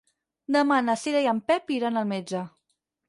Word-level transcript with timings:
Demà 0.55 0.77
na 0.85 0.95
Cira 1.01 1.21
i 1.25 1.29
en 1.33 1.41
Pep 1.51 1.73
iran 1.77 2.01
al 2.03 2.09
metge. 2.15 2.43